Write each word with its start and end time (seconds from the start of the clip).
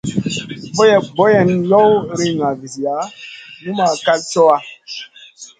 Boyen 1.15 1.49
yoh 1.71 1.91
riŋa 2.19 2.49
viziya, 2.59 2.95
numaʼ 3.63 3.93
kal 4.05 4.19
cowa. 4.31 4.57